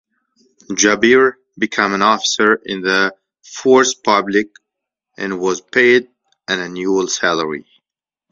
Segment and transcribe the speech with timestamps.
[0.71, 3.13] Djabir became an officer in the
[3.45, 4.55] "Force Publique"
[5.15, 6.09] and was paid
[6.47, 7.67] an annual salary.